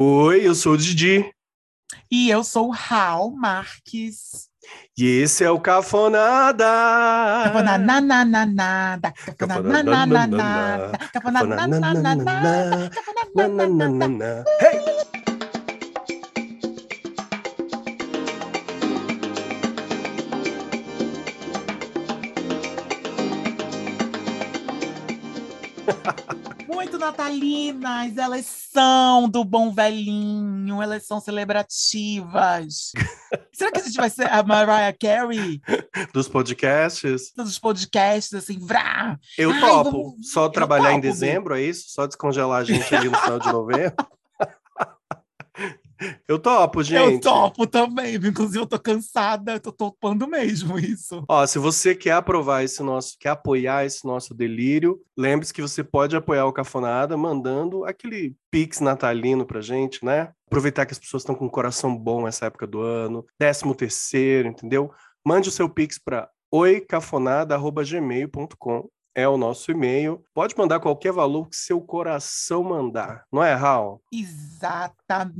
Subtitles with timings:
[0.00, 1.28] Oi, eu sou o Didi.
[2.08, 4.48] E eu sou o Raul Marques.
[4.96, 6.64] E esse é o Cafonada.
[7.46, 9.12] Cafonanananada.
[9.36, 10.92] Cafonanananada.
[11.12, 12.90] Cafonanananada.
[13.34, 14.44] Nananana.
[14.60, 14.78] Hey!
[14.78, 15.17] Muito
[27.08, 32.92] natalinas, elas são do bom velhinho, elas são celebrativas.
[33.52, 35.60] Será que a gente vai ser a Mariah Carey
[36.12, 37.32] Dos podcasts.
[37.36, 39.18] dos podcasts, assim, vrá?
[39.36, 39.90] Eu Ai, topo.
[39.90, 41.86] vamos- Só trabalhar em topo, dezembro, é isso?
[41.88, 43.94] Só descongelar a gente ali no final de novembro?
[46.26, 47.14] Eu topo, gente.
[47.14, 51.24] Eu topo também, inclusive eu tô cansada, eu tô topando mesmo isso.
[51.28, 55.82] Ó, se você quer aprovar esse nosso, quer apoiar esse nosso delírio, lembre-se que você
[55.82, 60.32] pode apoiar o Cafonada mandando aquele pix natalino pra gente, né?
[60.46, 64.48] Aproveitar que as pessoas estão com um coração bom essa época do ano, décimo terceiro,
[64.48, 64.90] entendeu?
[65.24, 68.88] Mande o seu pix para oicafonada.gmail.com
[69.18, 70.24] é o nosso e-mail.
[70.32, 74.00] Pode mandar qualquer valor que seu coração mandar, não é, Raul?
[74.12, 75.32] Exatamente.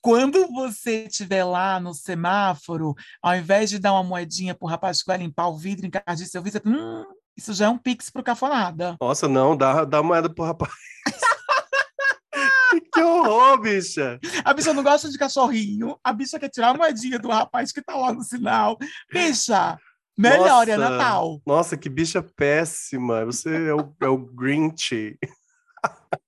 [0.00, 5.08] Quando você estiver lá no semáforo, ao invés de dar uma moedinha pro rapaz que
[5.08, 7.04] vai limpar o vidro, encardir seu vidro, hum,
[7.36, 8.96] isso já é um pix pro cafonada.
[9.00, 10.72] Nossa, não, dá, dá moeda pro rapaz.
[12.94, 14.20] que horror, bicha!
[14.44, 17.82] A bicha não gosta de cachorrinho, a bicha quer tirar a moedinha do rapaz que
[17.82, 18.78] tá lá no sinal.
[19.12, 19.76] Bicha,
[20.16, 20.76] melhor, é.
[20.76, 21.40] Natal.
[21.46, 23.24] Nossa, que bicha péssima.
[23.24, 25.18] Você é o, é o Grinch.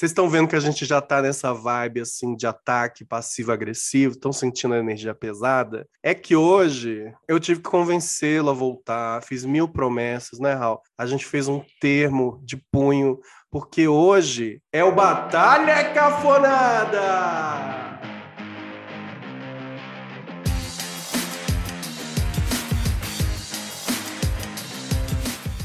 [0.00, 4.32] Vocês estão vendo que a gente já tá nessa vibe assim de ataque passivo-agressivo, estão
[4.32, 5.86] sentindo a energia pesada?
[6.02, 10.80] É que hoje eu tive que convencê-lo a voltar, fiz mil promessas, né, Raul?
[10.96, 17.89] A gente fez um termo de punho, porque hoje é o Batalha Cafonada!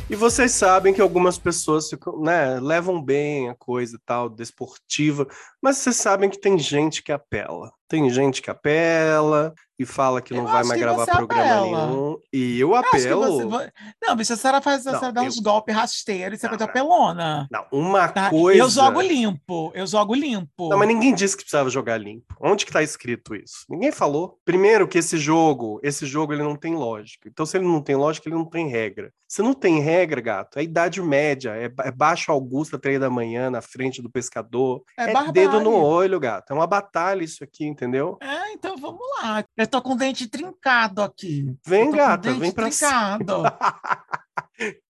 [0.08, 1.90] E vocês sabem que algumas pessoas
[2.22, 5.28] né, levam bem a coisa tal, desportiva,
[5.60, 7.72] mas vocês sabem que tem gente que apela.
[7.88, 11.44] Tem gente que apela e fala que não Eu vai acho mais gravar você programa
[11.44, 11.88] apela.
[11.88, 12.18] nenhum.
[12.34, 13.26] E eu apelo.
[13.26, 16.40] você vai- Não, bicha, a senhora faz, a Não, senhora dá eu- uns golpes rasteiros,
[16.40, 16.66] você Não, é não.
[16.66, 17.48] apelona.
[17.52, 18.30] Não, uma tá?
[18.30, 18.60] coisa.
[18.60, 20.70] Eu jogo limpo, eu jogo limpo.
[20.70, 22.34] Não, mas ninguém disse que precisava jogar limpo.
[22.40, 23.66] Onde que tá escrito isso?
[23.70, 24.40] Ninguém falou.
[24.46, 27.28] Primeiro que esse jogo, esse jogo ele não tem lógica.
[27.30, 29.12] Então se ele não tem lógica, ele não tem regra.
[29.28, 33.50] Se não tem regra, gato, é idade média, é, é baixo Augusta, três da manhã,
[33.50, 34.82] na frente do pescador.
[34.98, 36.52] É É, dedo no olho, gato.
[36.52, 37.85] É uma batalha isso aqui, entendeu?
[38.22, 39.44] É, então vamos lá.
[39.56, 41.56] Eu tô com o dente trincado aqui.
[41.66, 43.44] Vem, gata, vem pra trincado.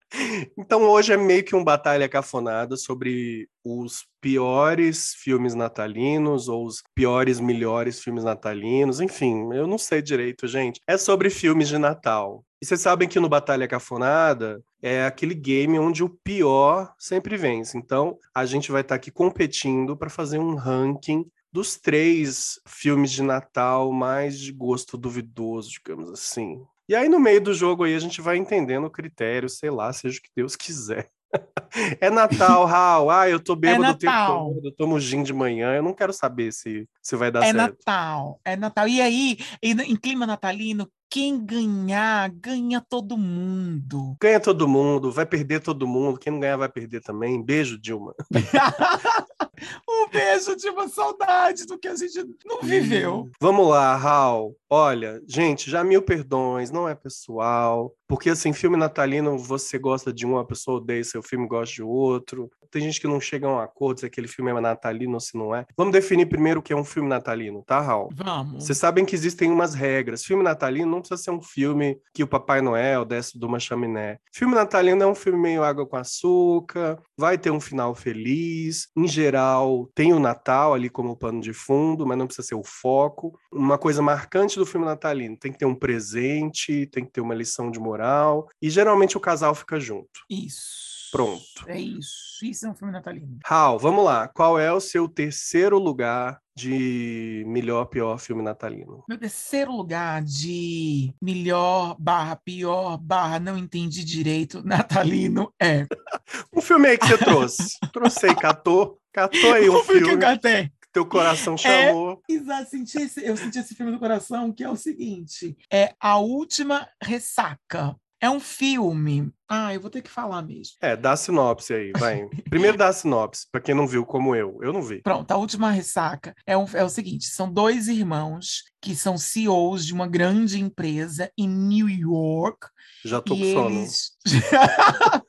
[0.57, 6.84] Então hoje é meio que um batalha cafonada sobre os piores filmes natalinos ou os
[6.94, 10.81] piores, melhores filmes natalinos, enfim, eu não sei direito, gente.
[10.85, 12.44] É sobre filmes de Natal.
[12.62, 17.75] E vocês sabem que no Batalha Cafonada é aquele game onde o pior sempre vence.
[17.75, 23.22] Então a gente vai estar aqui competindo para fazer um ranking dos três filmes de
[23.22, 26.63] Natal mais de gosto duvidoso, digamos assim.
[26.88, 29.91] E aí, no meio do jogo aí, a gente vai entendendo o critério, sei lá,
[29.94, 31.09] seja o que Deus quiser.
[32.01, 33.09] É Natal, Raul.
[33.09, 36.12] Ah, eu tô bêbado o tempo todo, eu tomo gin de manhã, eu não quero
[36.12, 37.78] saber se, se vai dar É certo.
[37.78, 38.88] Natal, é Natal.
[38.89, 44.16] E aí, em clima natalino, quem ganhar, ganha todo mundo.
[44.17, 47.44] Ganha todo mundo, vai perder todo mundo, quem não ganhar vai perder também.
[47.44, 48.16] Beijo, Dilma.
[49.89, 53.29] um beijo de uma saudade do que a gente não viveu.
[53.41, 54.55] Vamos lá, Raul.
[54.73, 57.93] Olha, gente, já mil perdões, não é pessoal.
[58.07, 61.83] Porque, assim, filme natalino, você gosta de um, a pessoa odeia seu filme, gosta de
[61.83, 62.49] outro.
[62.71, 65.37] Tem gente que não chega a um acordo se aquele filme é natalino ou se
[65.37, 65.65] não é.
[65.75, 68.09] Vamos definir primeiro o que é um filme natalino, tá, Raul?
[68.13, 68.63] Vamos.
[68.63, 70.23] Vocês sabem que existem umas regras.
[70.23, 74.19] Filme natalino não precisa ser um filme que o Papai Noel desce de uma chaminé.
[74.33, 78.88] Filme natalino é um filme meio água com açúcar, vai ter um final feliz.
[78.95, 82.63] Em geral, tem o Natal ali como pano de fundo, mas não precisa ser o
[82.63, 83.38] foco.
[83.51, 87.36] Uma coisa marcante do filme natalino: tem que ter um presente, tem que ter uma
[87.36, 90.22] lição de moral, e geralmente o casal fica junto.
[90.30, 90.92] Isso.
[91.12, 91.44] Pronto.
[91.68, 92.40] É isso.
[92.42, 93.38] Isso é um filme natalino.
[93.46, 94.30] Raul, vamos lá.
[94.30, 99.04] Qual é o seu terceiro lugar de melhor, pior filme natalino?
[99.10, 105.86] Meu terceiro lugar de melhor barra pior barra não entendi direito natalino é
[106.56, 107.78] Um filme aí que você trouxe.
[107.92, 108.98] trouxe aí, catou.
[109.12, 110.72] Catou aí um o filme que eu catei.
[110.91, 111.57] Teu coração É.
[111.57, 112.21] chamou.
[112.29, 116.17] Exato, senti esse- eu senti esse filme no coração, que é o seguinte: é A
[116.17, 117.95] Última Ressaca.
[118.23, 119.31] É um filme.
[119.49, 120.75] Ah, eu vou ter que falar mesmo.
[120.79, 122.29] É, dá a sinopse aí, vai.
[122.51, 124.59] Primeiro dá a sinopse, pra quem não viu como eu.
[124.61, 125.01] Eu não vi.
[125.01, 129.83] Pronto, a última ressaca é, um, é o seguinte: são dois irmãos que são CEOs
[129.88, 132.67] de uma grande empresa em New York.
[133.03, 133.79] Já tô com sono.
[133.79, 134.11] eles.
[134.25, 135.20] Bicho,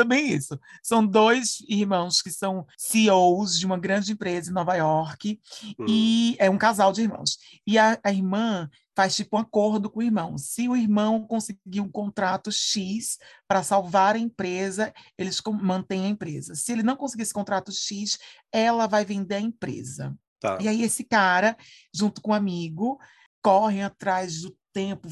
[0.00, 0.58] é bem isso.
[0.82, 5.40] São dois irmãos que são CEOs de uma grande empresa em Nova York
[5.78, 7.38] Hum, e é um casal de irmãos.
[7.66, 10.38] E a, a irmã faz tipo um acordo com o irmão.
[10.38, 13.18] Se o irmão conseguir um contrato X
[13.48, 16.54] para salvar a empresa, eles mantêm a empresa.
[16.54, 18.18] Se ele não conseguir esse contrato X,
[18.52, 20.16] ela vai vender a empresa.
[20.40, 20.58] tá.
[20.60, 21.56] E aí esse cara,
[21.92, 22.98] junto com um amigo,
[23.42, 25.08] correm atrás do tempo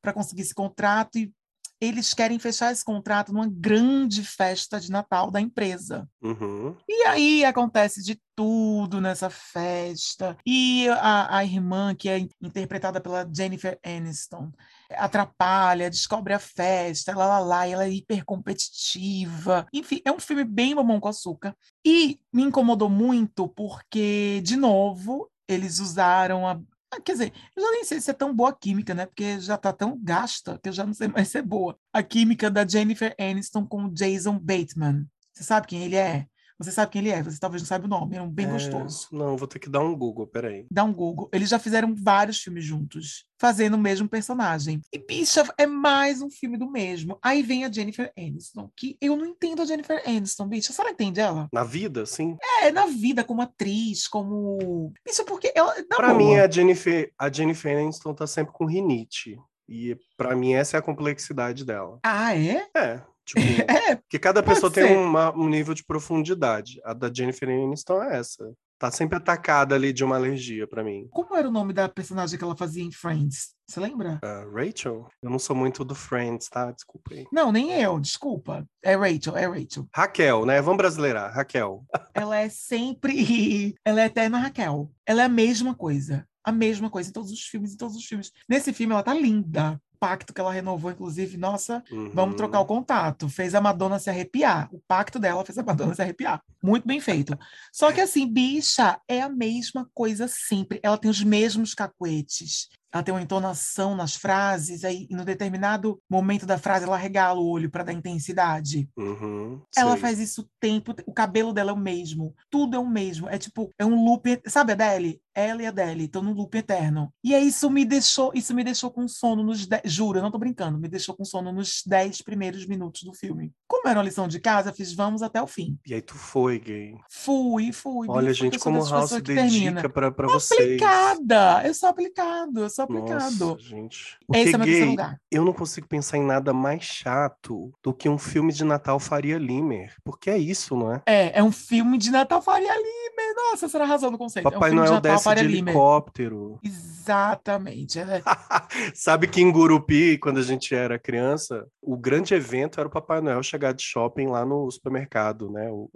[0.00, 1.32] para conseguir esse contrato e
[1.80, 6.08] eles querem fechar esse contrato numa grande festa de Natal da empresa.
[6.22, 6.76] Uhum.
[6.88, 10.36] E aí acontece de tudo nessa festa.
[10.46, 14.50] E a, a irmã, que é in- interpretada pela Jennifer Aniston,
[14.90, 19.66] atrapalha, descobre a festa, lá, lá, lá, ela é hiper competitiva.
[19.72, 21.54] Enfim, é um filme bem mamão com açúcar.
[21.84, 26.60] E me incomodou muito porque, de novo, eles usaram a.
[26.90, 29.06] ah, Quer dizer, eu já nem sei se é tão boa a química, né?
[29.06, 31.78] Porque já tá tão gasta que eu já não sei mais se é boa.
[31.92, 35.06] A química da Jennifer Aniston com o Jason Bateman.
[35.32, 36.26] Você sabe quem ele é?
[36.60, 38.50] Você sabe quem ele é, você talvez não saiba o nome, é um bem É,
[38.50, 39.06] gostoso.
[39.12, 40.66] Não, vou ter que dar um Google, peraí.
[40.70, 41.28] Dá um Google.
[41.32, 44.80] Eles já fizeram vários filmes juntos, fazendo o mesmo personagem.
[44.92, 47.16] E, bicha, é mais um filme do mesmo.
[47.22, 50.72] Aí vem a Jennifer Aniston, que eu não entendo a Jennifer Aniston, bicha.
[50.72, 51.48] Você não entende ela?
[51.52, 52.36] Na vida, sim.
[52.62, 54.92] É, na vida, como atriz, como.
[55.06, 55.72] Bicha, porque ela.
[55.84, 56.18] Pra boa.
[56.18, 59.38] mim, a Jennifer, a Jennifer Aniston tá sempre com rinite.
[59.68, 62.00] E pra mim, essa é a complexidade dela.
[62.02, 62.66] Ah, é?
[62.74, 63.02] É,
[63.34, 63.40] tipo,
[63.70, 64.86] É, porque cada pessoa ser.
[64.88, 66.80] tem uma- um nível de profundidade.
[66.84, 68.52] A da Jennifer Aniston é essa.
[68.78, 71.08] Tá sempre atacada ali de uma alergia pra mim.
[71.10, 73.48] Como era o nome da personagem que ela fazia em Friends?
[73.68, 74.20] Você lembra?
[74.22, 75.08] Ah, Rachel?
[75.20, 76.70] Eu não sou muito do Friends, tá?
[76.70, 77.26] Desculpa aí.
[77.32, 78.64] Não, nem eu, desculpa.
[78.82, 79.86] É Rachel, é Rachel.
[79.92, 80.60] Raquel, né?
[80.62, 81.34] Vamos brasileirar.
[81.34, 81.84] Raquel.
[82.14, 83.74] Ela é sempre.
[83.84, 84.90] Ela é eterna Raquel.
[85.04, 86.24] Ela é a mesma coisa.
[86.44, 88.30] A mesma coisa em todos os filmes, em todos os filmes.
[88.48, 89.78] Nesse filme, ela tá linda.
[90.00, 91.82] Pacto que ela renovou, inclusive, nossa,
[92.14, 92.36] vamos Uhum.
[92.36, 93.28] trocar o contato.
[93.28, 94.68] Fez a Madonna se arrepiar.
[94.72, 96.40] O pacto dela fez a Madonna se arrepiar.
[96.62, 97.36] Muito bem feito.
[97.72, 100.78] Só que assim, bicha, é a mesma coisa sempre.
[100.82, 102.68] Ela tem os mesmos cacuetes.
[102.90, 107.38] Ela tem uma entonação nas frases, aí em um determinado momento da frase ela regala
[107.38, 108.88] o olho para dar intensidade.
[108.96, 110.00] Uhum, Ela sei.
[110.00, 113.36] faz isso o tempo, o cabelo dela é o mesmo, tudo é o mesmo, é
[113.36, 115.20] tipo, é um loop, sabe Adele?
[115.38, 117.12] Ela e a Adele estão num loop eterno.
[117.22, 119.80] E aí isso me deixou, isso me deixou com sono nos, de...
[119.84, 123.52] juro, eu não tô brincando, me deixou com sono nos 10 primeiros minutos do filme.
[123.66, 125.78] Como era uma lição de casa, fiz vamos até o fim.
[125.86, 126.96] E aí tu foi, gay.
[127.08, 128.08] Fui, fui.
[128.10, 129.88] Olha, gente, como o House dedica termina.
[129.88, 130.60] pra, pra vocês.
[130.60, 131.62] Aplicada!
[131.66, 133.46] Eu sou aplicado, eu sou aplicado.
[133.46, 134.18] Nossa, gente.
[134.34, 135.20] Esse Porque é meu terceiro gay, lugar.
[135.30, 139.38] eu não consigo pensar em nada mais chato do que um filme de Natal Faria
[139.38, 139.94] Limer.
[140.04, 141.02] Porque é isso, não é?
[141.06, 143.34] É, é um filme de Natal Faria Limer.
[143.36, 144.46] Nossa, você arrasou no conceito.
[144.46, 145.74] é um Papai filme de Noel Natal desce de Faria Limer.
[145.74, 146.58] helicóptero.
[146.62, 147.98] Exatamente.
[147.98, 148.22] É,
[148.94, 153.20] Sabe que em Gurupi, quando a gente era criança, o grande evento era o Papai
[153.20, 155.68] Noel chegar de shopping lá no supermercado, né?
[155.70, 155.90] O-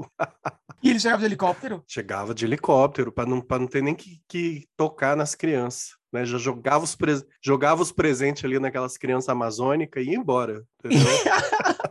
[0.82, 1.82] E ele chegava de helicóptero?
[1.88, 6.00] chegava de helicóptero para não, pra não ter nem que, que tocar nas crianças.
[6.12, 10.62] Né, já jogava os, pres- jogava os presentes ali naquelas crianças amazônicas e ia embora.
[10.84, 11.00] entendeu?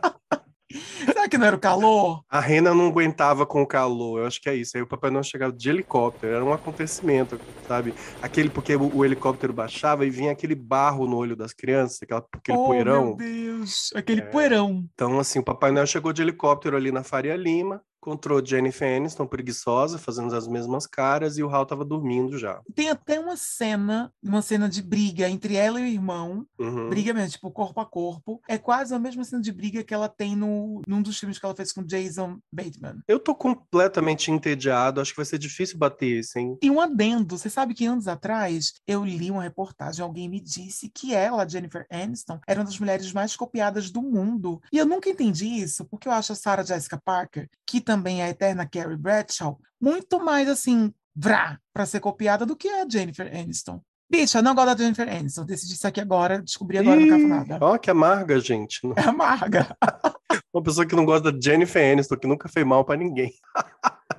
[1.32, 2.22] Que não era o calor?
[2.28, 4.76] A rena não aguentava com o calor, eu acho que é isso.
[4.76, 7.94] Aí o Papai Noel chegava de helicóptero, era um acontecimento, sabe?
[8.20, 12.22] Aquele, porque o, o helicóptero baixava e vinha aquele barro no olho das crianças, aquela,
[12.34, 13.06] aquele oh, poeirão.
[13.06, 13.90] meu Deus.
[13.94, 14.24] Aquele É.
[14.26, 14.84] poeirão.
[14.92, 19.26] Então, assim, o Papai Noel chegou de helicóptero ali na Faria Lima, encontrou Jennifer Aniston
[19.26, 22.60] preguiçosa, fazendo as mesmas caras, e o Hal tava dormindo já.
[22.74, 26.44] Tem até uma cena, uma cena de briga entre ela e o irmão.
[26.58, 26.90] Uhum.
[26.90, 28.42] Briga mesmo, tipo, corpo a corpo.
[28.48, 31.46] É quase a mesma cena de briga que ela tem no, num dos filmes que
[31.46, 33.00] ela fez com Jason Bateman.
[33.06, 36.58] Eu tô completamente entediado, acho que vai ser difícil bater esse, hein?
[36.60, 40.90] E um adendo, você sabe que anos atrás eu li uma reportagem, alguém me disse
[40.92, 44.60] que ela, Jennifer Aniston, era uma das mulheres mais copiadas do mundo.
[44.72, 48.22] E eu nunca entendi isso, porque eu acho a Sarah Jessica Parker, que também é
[48.22, 53.26] a eterna Carrie Bradshaw, muito mais assim, vrá, para ser copiada do que a Jennifer
[53.34, 53.80] Aniston.
[54.10, 57.08] Bicha, eu não gosto da Jennifer Aniston, decidi isso aqui agora, descobri agora no Ih,
[57.08, 57.58] Cafonada.
[57.60, 58.80] Ó, que amarga, gente.
[58.96, 59.76] É amarga.
[60.52, 63.32] Uma pessoa que não gosta da Jennifer Aniston, que nunca fez mal pra ninguém.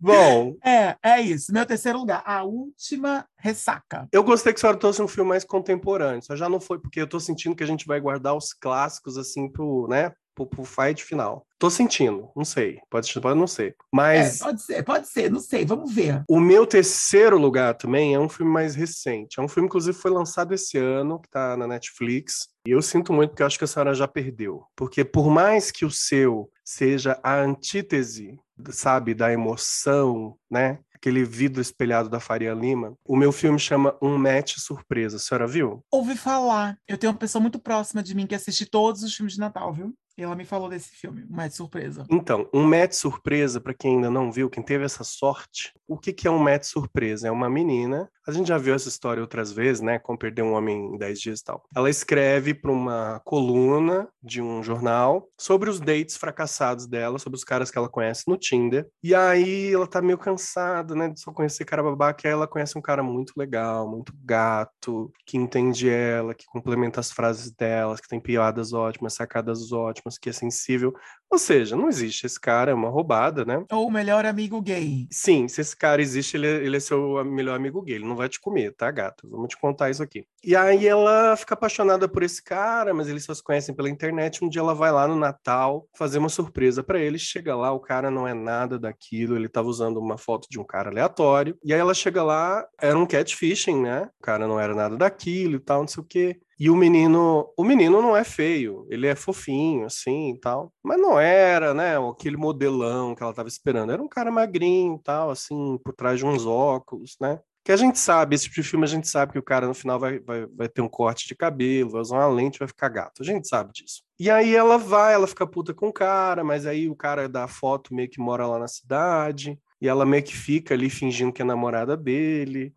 [0.00, 1.52] Bom, É, é isso.
[1.52, 4.08] Meu terceiro lugar, a última ressaca.
[4.10, 6.20] eu gostei que a senhora trouxe um filme mais contemporâneo.
[6.22, 9.16] Só já não foi porque eu tô sentindo que a gente vai guardar os clássicos
[9.16, 10.12] assim pro, né?
[10.34, 11.46] Pro, pro fight final.
[11.58, 12.80] Tô sentindo, não sei.
[12.90, 13.76] Pode, pode não ser.
[13.92, 14.40] Mas.
[14.40, 16.24] É, pode ser, pode ser, não sei, vamos ver.
[16.28, 19.38] O meu terceiro lugar também é um filme mais recente.
[19.38, 22.48] É um filme, inclusive, foi lançado esse ano, que tá na Netflix.
[22.66, 24.64] E eu sinto muito porque eu acho que a senhora já perdeu.
[24.76, 28.38] Porque por mais que o seu seja a antítese,
[28.70, 30.78] sabe, da emoção, né?
[30.94, 32.96] Aquele vidro espelhado da Faria Lima.
[33.04, 35.16] O meu filme chama Um Match Surpresa.
[35.16, 35.84] A senhora viu?
[35.90, 36.78] Ouvi falar.
[36.86, 39.72] Eu tenho uma pessoa muito próxima de mim que assiste todos os filmes de Natal,
[39.72, 39.92] viu?
[40.16, 42.06] Ela me falou desse filme, um match surpresa.
[42.10, 46.12] Então, um match surpresa, para quem ainda não viu, quem teve essa sorte, o que,
[46.12, 47.28] que é um match surpresa?
[47.28, 49.98] É uma menina, a gente já viu essa história outras vezes, né?
[49.98, 51.64] Como perder um homem em 10 dias e tal.
[51.74, 57.44] Ela escreve para uma coluna de um jornal sobre os dates fracassados dela, sobre os
[57.44, 58.88] caras que ela conhece no Tinder.
[59.02, 62.46] E aí ela tá meio cansada, né, de só conhecer cara babaca, e aí ela
[62.46, 68.00] conhece um cara muito legal, muito gato, que entende ela, que complementa as frases delas,
[68.00, 70.94] que tem piadas ótimas, sacadas ótimas, que é sensível.
[71.30, 73.64] Ou seja, não existe esse cara, é uma roubada, né?
[73.72, 75.06] Ou o melhor amigo gay.
[75.10, 77.94] Sim, se esse cara existe, ele, é, ele é seu melhor amigo gay.
[77.94, 79.26] Ele não vai te comer, tá, gato?
[79.30, 80.26] Vamos te contar isso aqui.
[80.44, 84.44] E aí ela fica apaixonada por esse cara, mas eles só se conhecem pela internet.
[84.44, 87.18] Um dia ela vai lá no Natal fazer uma surpresa para ele.
[87.18, 89.34] Chega lá, o cara não é nada daquilo.
[89.34, 91.56] Ele tava usando uma foto de um cara aleatório.
[91.64, 94.10] E aí ela chega lá, era um catfishing, né?
[94.20, 96.40] O cara não era nada daquilo e tal, não sei o quê.
[96.62, 100.72] E o menino, o menino não é feio, ele é fofinho, assim tal.
[100.80, 103.90] Mas não era, né, aquele modelão que ela tava esperando.
[103.90, 107.40] Era um cara magrinho tal, assim, por trás de uns óculos, né?
[107.64, 109.74] Que a gente sabe, esse tipo de filme a gente sabe que o cara no
[109.74, 112.90] final vai, vai, vai ter um corte de cabelo, vai usar uma lente, vai ficar
[112.90, 113.22] gato.
[113.22, 114.04] A gente sabe disso.
[114.16, 117.48] E aí ela vai, ela fica puta com o cara, mas aí o cara da
[117.48, 119.58] foto meio que mora lá na cidade.
[119.80, 122.72] E ela meio que fica ali fingindo que é namorada dele,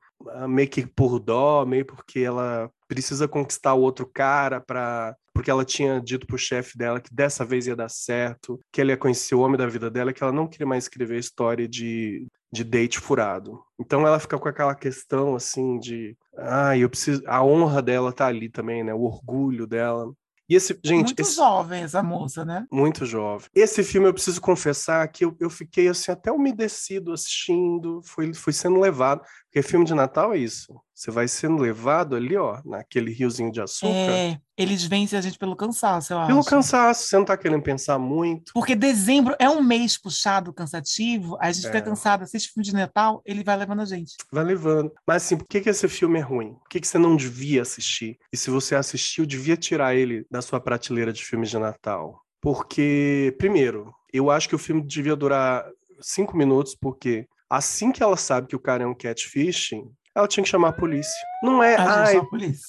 [0.48, 5.66] meio que por dó, meio porque ela precisa conquistar o outro cara para porque ela
[5.66, 9.36] tinha dito pro chefe dela que dessa vez ia dar certo, que ela ia conhecer
[9.36, 13.00] o homem da vida dela, que ela não queria mais escrever história de, de date
[13.00, 13.62] furado.
[13.78, 18.28] Então ela fica com aquela questão assim de, ah, eu preciso, a honra dela tá
[18.28, 18.94] ali também, né?
[18.94, 20.10] O orgulho dela.
[20.48, 22.66] E esse, gente, muito esse, jovem essa moça, né?
[22.72, 23.48] Muito jovem.
[23.54, 28.54] Esse filme eu preciso confessar que eu, eu fiquei assim até umedecido assistindo, fui, fui
[28.54, 29.22] sendo levado.
[29.56, 30.76] Porque filme de Natal é isso.
[30.94, 33.88] Você vai sendo levado ali, ó, naquele riozinho de açúcar.
[33.88, 36.50] É, eles vencem a gente pelo cansaço, eu pelo acho.
[36.50, 38.52] Pelo cansaço, você não tá querendo pensar muito.
[38.54, 41.70] Porque dezembro é um mês puxado, cansativo, a gente é.
[41.70, 44.18] fica cansado, assiste filme de Natal, ele vai levando a gente.
[44.30, 44.92] Vai levando.
[45.08, 46.56] Mas assim, por que, que esse filme é ruim?
[46.56, 48.20] Por que, que você não devia assistir?
[48.34, 52.22] E se você assistiu, devia tirar ele da sua prateleira de filmes de Natal.
[52.42, 55.66] Porque, primeiro, eu acho que o filme devia durar
[56.02, 60.44] cinco minutos, porque Assim que ela sabe que o cara é um catfishing, ela tinha
[60.44, 61.14] que chamar a polícia.
[61.44, 62.16] Não é, ai,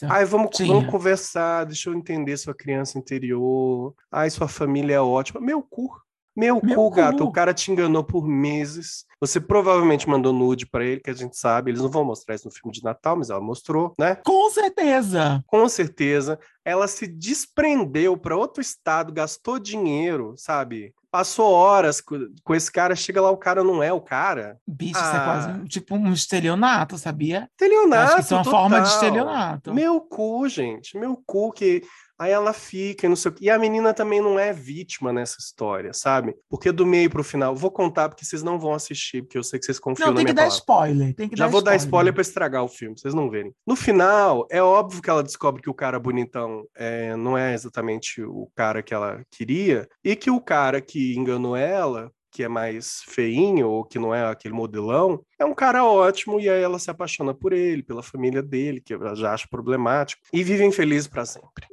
[0.08, 5.40] ai vamos, vamos conversar, deixa eu entender sua criança interior, ai, sua família é ótima.
[5.40, 5.88] Meu cu.
[6.36, 9.06] Meu, Meu cu, cu, gato, o cara te enganou por meses.
[9.18, 11.70] Você provavelmente mandou nude para ele, que a gente sabe.
[11.70, 14.16] Eles não vão mostrar isso no filme de Natal, mas ela mostrou, né?
[14.16, 15.42] Com certeza.
[15.46, 16.38] Com certeza.
[16.62, 20.92] Ela se desprendeu para outro estado, gastou dinheiro, sabe?
[21.16, 24.58] Passou horas com esse cara, chega lá, o cara não é o cara.
[24.68, 25.02] Bicho, ah.
[25.02, 27.48] isso é quase tipo um estelionato, sabia?
[27.52, 28.20] Estelionato.
[28.20, 28.60] isso é uma total.
[28.60, 29.72] forma de estelionato.
[29.72, 30.98] Meu cu, gente.
[30.98, 31.82] Meu cu que
[32.18, 33.44] Aí ela fica, e não sei o que.
[33.44, 36.34] E a menina também não é vítima nessa história, sabe?
[36.48, 39.58] Porque do meio pro final, vou contar porque vocês não vão assistir, porque eu sei
[39.58, 40.44] que vocês confiam não, na minha palavra.
[40.44, 41.14] Não, tem que dar spoiler.
[41.14, 41.78] Tem que Já dar vou spoiler.
[41.78, 43.52] dar spoiler pra estragar o filme, vocês não verem.
[43.66, 48.22] No final, é óbvio que ela descobre que o cara bonitão é, não é exatamente
[48.22, 53.00] o cara que ela queria, e que o cara que enganou ela que é mais
[53.06, 56.90] feinho ou que não é aquele modelão, é um cara ótimo e aí ela se
[56.90, 61.24] apaixona por ele, pela família dele, que ela já acha problemático, e vivem felizes para
[61.24, 61.66] sempre.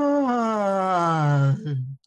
[0.00, 1.54] Ah,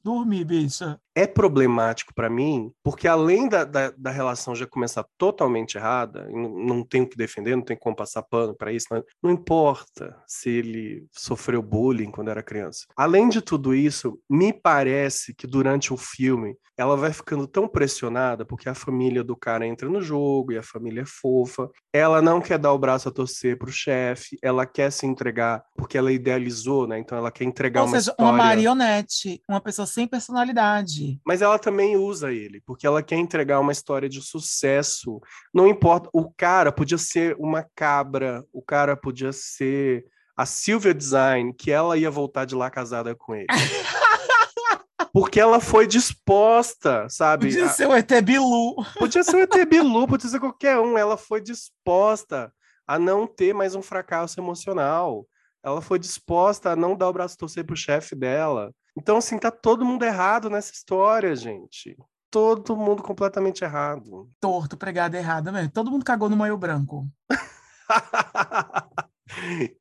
[0.04, 5.78] dormi, bicha é problemático para mim, porque além da, da, da, relação já começar totalmente
[5.78, 9.32] errada, não, não tenho que defender, não tenho como passar pano para isso, não, não,
[9.32, 12.86] importa se ele sofreu bullying quando era criança.
[12.98, 18.46] Além de tudo isso, me parece que durante o filme ela vai ficando tão pressionada
[18.46, 21.70] porque a família do cara entra no jogo e a família é fofa.
[21.94, 25.98] Ela não quer dar o braço a torcer pro chefe, ela quer se entregar porque
[25.98, 27.00] ela idealizou, né?
[27.00, 28.32] Então ela quer entregar Ou uma seja, história...
[28.32, 31.05] uma marionete, uma pessoa sem personalidade.
[31.26, 35.22] Mas ela também usa ele, porque ela quer entregar uma história de sucesso.
[35.54, 41.54] Não importa, o cara podia ser uma cabra, o cara podia ser a Silvia Design,
[41.54, 43.48] que ela ia voltar de lá casada com ele.
[45.14, 47.46] Porque ela foi disposta, sabe?
[47.46, 48.76] Podia ser o ET Bilu.
[49.00, 50.98] Podia ser o ET Bilu, podia ser qualquer um.
[50.98, 52.52] Ela foi disposta
[52.86, 55.26] a não ter mais um fracasso emocional.
[55.64, 59.52] Ela foi disposta a não dar o braço torcer pro chefe dela Então, assim, tá
[59.52, 61.98] todo mundo errado nessa história, gente.
[62.32, 64.30] Todo mundo completamente errado.
[64.40, 65.72] Torto, pregado errado mesmo.
[65.72, 67.08] Todo mundo cagou no maio branco.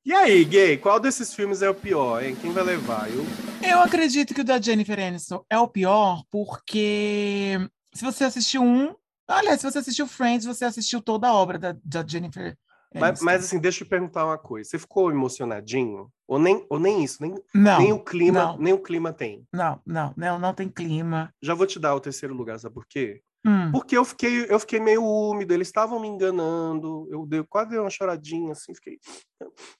[0.04, 2.36] e aí, gay, qual desses filmes é o pior, hein?
[2.36, 3.08] Quem vai levar?
[3.10, 3.24] Eu,
[3.62, 7.58] Eu acredito que o da Jennifer Aniston é o pior, porque
[7.94, 8.94] se você assistiu um.
[9.26, 12.56] Aliás, se você assistiu Friends, você assistiu toda a obra da, da Jennifer
[12.94, 13.24] mas, Aniston.
[13.24, 14.70] mas, assim, deixa eu perguntar uma coisa.
[14.70, 16.08] Você ficou emocionadinho?
[16.26, 17.20] Ou nem, ou nem isso?
[17.20, 18.58] Nem, não, nem o clima, não.
[18.58, 19.44] nem o clima tem.
[19.52, 21.30] não, não, não, não tem clima.
[21.42, 23.20] Já vou te dar o terceiro lugar, sabe por quê?
[23.46, 27.70] Hum, Porque eu fiquei, eu fiquei meio úmido, eles estavam me enganando, eu dei, quase
[27.70, 28.98] dei uma choradinha, assim, fiquei,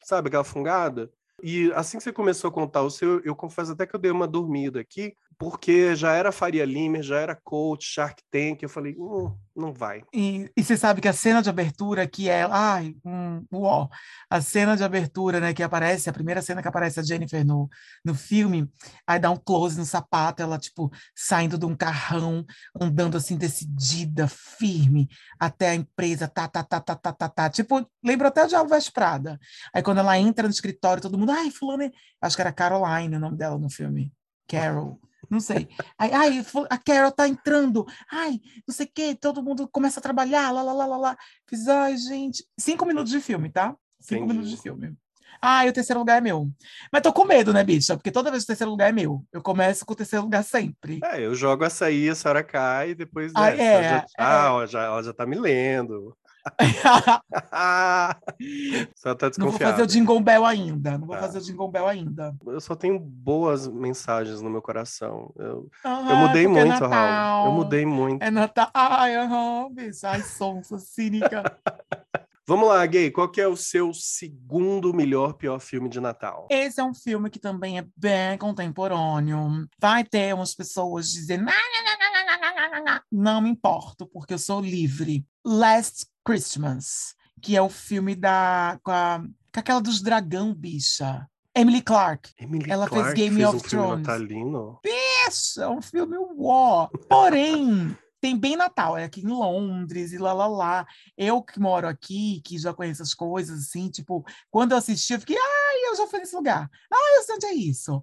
[0.03, 1.11] sabe, aquela fungada?
[1.43, 4.11] E assim que você começou a contar o seu, eu confesso até que eu dei
[4.11, 8.95] uma dormida aqui, porque já era Faria Limer, já era Coach, Shark Tank, eu falei,
[8.99, 10.03] hum, não vai.
[10.13, 13.89] E, e você sabe que a cena de abertura que é, ai, um, uó,
[14.29, 17.69] a cena de abertura, né, que aparece, a primeira cena que aparece a Jennifer no,
[18.05, 18.69] no filme,
[19.07, 22.45] aí dá um close no sapato, ela, tipo, saindo de um carrão,
[22.81, 27.89] andando assim, decidida, firme, até a empresa, tá, tá, tá, tá, tá, tá, tá, tipo,
[28.05, 29.39] lembra até Diabo Veste Prada.
[29.73, 33.17] Aí quando ela entra no escritório, todo mundo, ai, fulano, é-" acho que era Caroline
[33.17, 34.13] o nome dela no filme,
[34.49, 35.01] Carol.
[35.31, 35.69] Não sei.
[35.99, 37.87] Aí, ai, a Carol tá entrando.
[38.11, 41.17] Ai, não sei o quê, todo mundo começa a trabalhar, lá, lá, lá, lá, lá.
[41.49, 42.45] Fiz, ai, gente.
[42.59, 43.75] Cinco minutos de filme, tá?
[44.01, 44.33] Cinco Entendi.
[44.33, 44.95] minutos de filme.
[45.43, 46.49] Ah, e o terceiro lugar é meu.
[46.91, 47.97] Mas tô com medo, né, bicha?
[47.97, 50.43] Porque toda vez que o terceiro lugar é meu, eu começo com o terceiro lugar
[50.43, 51.01] sempre.
[51.05, 54.05] É, eu jogo essa aí, a senhora cai, e depois Ah, é, Ela já, é.
[54.19, 56.17] ah, ó, já, ela já tá me lendo.
[58.97, 60.99] Só tá não vou fazer o Jingle Bell ainda.
[60.99, 61.23] Não vou Tá.
[61.23, 62.35] fazer o Jingle Bell ainda.
[62.47, 65.33] Eu só tenho boas mensagens no meu coração.
[65.39, 67.47] Eu, eu mudei é muito, Raul.
[67.47, 68.23] Eu mudei muito.
[68.23, 68.69] É Natal.
[68.75, 70.11] Ai, aham, bicha.
[70.11, 71.43] Ai, sonsa, cínica.
[72.47, 73.11] Vamos lá, Gay.
[73.11, 76.47] Qual que é o seu segundo melhor, pior filme de Natal?
[76.51, 79.67] Esse é um filme que também é bem contemporâneo.
[79.81, 81.47] Vai ter umas pessoas dizendo.
[81.49, 83.01] "Ah.
[83.11, 85.25] Não me importo, porque eu sou livre.
[85.43, 88.79] Last Christmas, que é o filme da.
[88.83, 91.29] com, a, com aquela dos dragão, bicha.
[91.57, 92.33] Emily Clark.
[92.39, 94.07] Emily Ela fez Clarke Game fez of um Thrones.
[94.07, 94.81] natalino.
[94.83, 96.89] Bicha, é um filme uó.
[97.09, 97.97] Porém.
[98.21, 100.87] Tem bem Natal, é aqui em Londres e lá, lá, lá.
[101.15, 105.21] Eu que moro aqui, que já conheço as coisas, assim, tipo, quando eu assisti, eu
[105.21, 106.71] fiquei, ai, eu já fui nesse lugar.
[106.91, 108.03] Ai, eu sei onde é isso.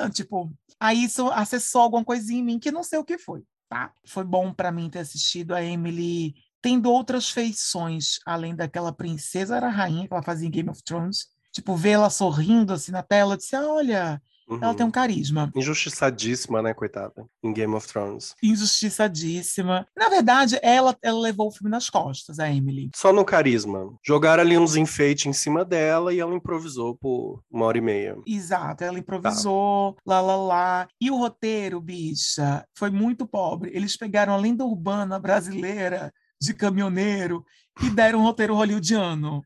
[0.00, 3.44] Ah, tipo, aí isso acessou alguma coisinha em mim que não sei o que foi,
[3.68, 3.92] tá?
[4.04, 9.66] Foi bom para mim ter assistido a Emily tendo outras feições, além daquela princesa, era
[9.66, 11.26] a rainha que ela fazia em Game of Thrones.
[11.52, 14.74] Tipo, ver ela sorrindo assim na tela, eu disse, olha, ela Uhum.
[14.74, 15.52] tem um carisma.
[15.54, 17.26] Injustiçadíssima, né, coitada?
[17.42, 18.34] Em Game of Thrones.
[18.42, 19.86] injustiçadíssima.
[19.94, 22.88] Na verdade, ela, ela levou o filme nas costas, a Emily.
[22.96, 23.94] Só no carisma.
[24.02, 28.16] Jogaram ali uns enfeites em cima dela e ela improvisou por uma hora e meia.
[28.26, 30.88] Exato, ela improvisou, lá, lá, lá.
[31.00, 33.70] E o roteiro, bicha, foi muito pobre.
[33.74, 36.12] Eles pegaram a lenda urbana brasileira
[36.44, 37.44] de caminhoneiro
[37.82, 39.42] e deram um roteiro hollywoodiano.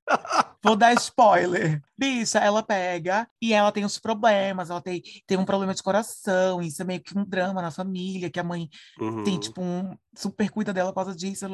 [0.62, 1.80] Vou dar spoiler.
[1.96, 4.70] Bicha, ela pega e ela tem os problemas.
[4.70, 6.60] Ela tem, tem um problema de coração.
[6.60, 8.68] Isso é meio que um drama na família, que a mãe
[9.00, 9.22] Uhum.
[9.22, 11.46] tem, tipo, um super cuida dela por causa disso.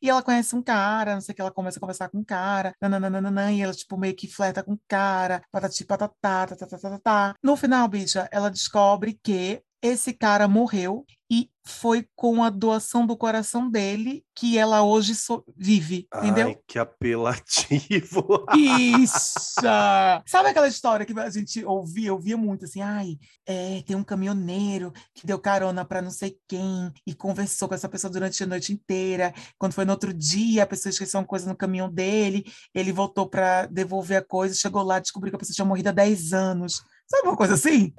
[0.00, 2.24] E ela conhece um cara, não sei o que, ela começa a conversar com um
[2.24, 6.66] cara, nananana, e ela, tipo, meio que flerta com o cara, patati patatá, tá, tá,
[6.66, 7.34] tá, tá, tá, tá.
[7.42, 13.16] No final, bicha, ela descobre que esse cara morreu e foi com a doação do
[13.16, 16.48] coração dele que ela hoje so- vive, entendeu?
[16.48, 18.46] Ai, que apelativo.
[18.50, 20.22] Bicha!
[20.26, 24.90] Sabe aquela história que a gente ouvia, ouvia muito assim, ai, é, tem um caminhoneiro
[25.14, 28.72] que deu carona para não sei quem e conversou com essa pessoa durante a noite
[28.72, 29.34] inteira.
[29.58, 32.44] Quando foi no outro dia, a pessoa esqueceu uma coisa no caminhão dele,
[32.74, 35.92] ele voltou para devolver a coisa, chegou lá, descobriu que a pessoa tinha morrido há
[35.92, 36.82] 10 anos.
[37.06, 37.92] Sabe uma coisa assim?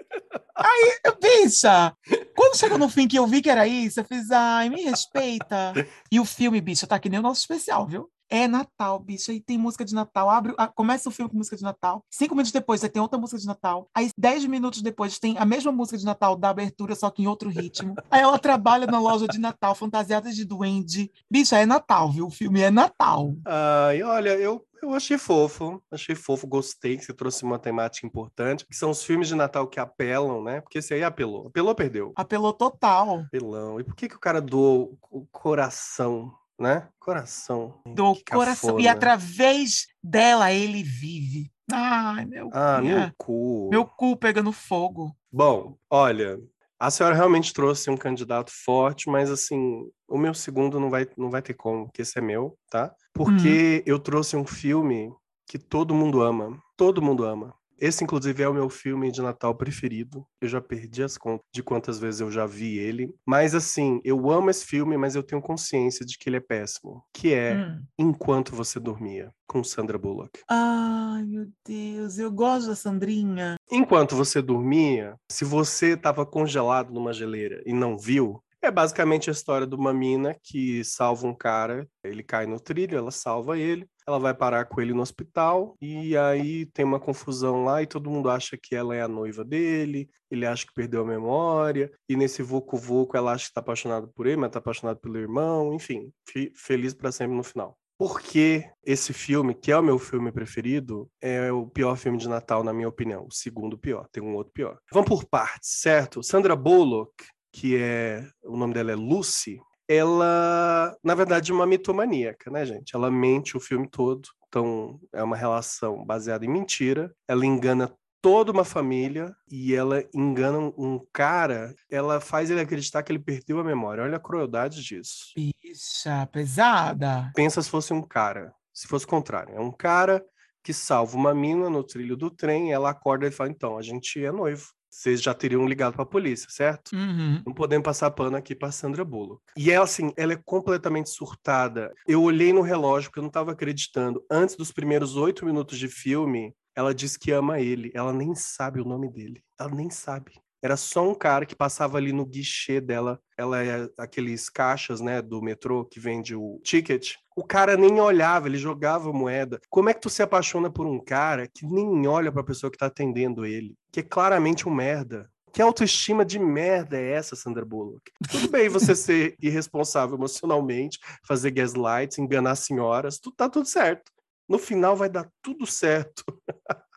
[0.55, 1.95] Aí, bicha,
[2.35, 5.73] quando chegou no fim que eu vi que era isso, eu fiz, ai, me respeita.
[6.11, 8.09] E o filme, bicha, tá que nem o nosso especial, viu?
[8.29, 9.29] É Natal, bicho.
[9.29, 10.29] Aí tem música de Natal.
[10.29, 12.03] Abre, ah, começa o filme com música de Natal.
[12.09, 13.87] Cinco minutos depois, aí tem outra música de Natal.
[13.93, 17.27] Aí, dez minutos depois, tem a mesma música de Natal da abertura, só que em
[17.27, 17.93] outro ritmo.
[18.09, 21.11] Aí ela trabalha na loja de Natal, fantasiada de duende.
[21.29, 22.25] Bicha, é Natal, viu?
[22.27, 23.35] O filme é Natal.
[23.45, 25.81] Ai, olha, eu, eu achei fofo.
[25.91, 29.67] Achei fofo, gostei que você trouxe uma temática importante, que são os filmes de Natal
[29.67, 30.61] que apelam, né?
[30.61, 31.47] Porque esse aí apelou.
[31.47, 32.13] Apelou, perdeu.
[32.15, 33.19] Apelou total.
[33.21, 33.79] Apelão.
[33.79, 36.87] E por que, que o cara doou o coração, né?
[36.99, 37.81] Coração.
[37.85, 38.79] Do coração.
[38.79, 41.51] E através dela, ele vive.
[41.71, 43.69] Ai, meu Ah, meu cu.
[43.71, 45.15] meu cu pegando fogo.
[45.31, 46.39] Bom, olha,
[46.79, 51.29] a senhora realmente trouxe um candidato forte, mas assim, o meu segundo não vai, não
[51.29, 52.93] vai ter como, porque esse é meu, tá?
[53.13, 55.11] Porque eu trouxe um filme
[55.47, 56.59] que todo mundo ama.
[56.75, 57.53] Todo mundo ama.
[57.79, 60.25] Esse, inclusive, é o meu filme de Natal preferido.
[60.41, 63.13] Eu já perdi as contas de quantas vezes eu já vi ele.
[63.25, 67.03] Mas, assim, eu amo esse filme, mas eu tenho consciência de que ele é péssimo.
[67.13, 67.83] Que é hum.
[67.97, 70.39] Enquanto Você Dormia, com Sandra Bullock.
[70.49, 73.55] Ai, meu Deus, eu gosto da Sandrinha.
[73.71, 79.33] Enquanto você dormia, se você estava congelado numa geleira e não viu, é basicamente a
[79.33, 83.87] história de uma mina que salva um cara, ele cai no trilho, ela salva ele,
[84.07, 88.09] ela vai parar com ele no hospital e aí tem uma confusão lá e todo
[88.09, 92.15] mundo acha que ela é a noiva dele, ele acha que perdeu a memória e
[92.15, 95.73] nesse voco voco ela acha que está apaixonada por ele, mas está apaixonada pelo irmão,
[95.73, 96.11] enfim,
[96.55, 97.77] feliz para sempre no final.
[97.97, 102.61] Porque esse filme, que é o meu filme preferido, é o pior filme de Natal,
[102.61, 103.25] na minha opinião.
[103.25, 104.77] O segundo pior, tem um outro pior.
[104.91, 106.21] Vamos por partes, certo?
[106.21, 107.13] Sandra Bullock
[107.55, 112.93] que é o nome dela é Lucy, ela, na verdade, é uma mitomaníaca, né, gente?
[112.93, 117.15] Ela mente o filme todo, então é uma relação baseada em mentira.
[117.25, 123.11] Ela engana toda uma família e ela engana um cara, ela faz ele acreditar que
[123.11, 124.03] ele perdeu a memória.
[124.03, 125.31] Olha a crueldade disso.
[125.33, 127.31] Bicha, pesada.
[127.33, 129.55] Pensa se fosse um cara, se fosse o contrário.
[129.55, 130.21] É um cara
[130.61, 134.21] que salva uma mina no trilho do trem, ela acorda e fala: então, a gente
[134.25, 136.95] é noivo vocês já teriam ligado para a polícia, certo?
[136.95, 137.43] Uhum.
[137.45, 139.41] Não podemos passar pano aqui para Sandra Bullock.
[139.57, 141.93] E ela, assim, ela é completamente surtada.
[142.07, 144.23] Eu olhei no relógio porque eu não estava acreditando.
[144.31, 147.91] Antes dos primeiros oito minutos de filme, ela diz que ama ele.
[147.93, 149.43] Ela nem sabe o nome dele.
[149.59, 150.31] Ela nem sabe.
[150.65, 153.19] Era só um cara que passava ali no guichê dela.
[153.37, 157.13] Ela é aqueles caixas, né, do metrô que vende o ticket.
[157.35, 159.61] O cara nem olhava, ele jogava moeda.
[159.69, 162.71] Como é que tu se apaixona por um cara que nem olha para a pessoa
[162.71, 165.29] que tá atendendo ele, que é claramente um merda?
[165.53, 168.11] Que autoestima de merda é essa, Sandra Bullock?
[168.31, 170.97] Tudo bem você ser irresponsável emocionalmente,
[171.27, 174.11] fazer gaslights, enganar senhoras, tu, tá tudo certo.
[174.49, 176.23] No final vai dar tudo certo.